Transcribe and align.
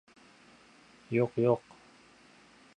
—Yo‘q-yo‘q! 1.17 1.79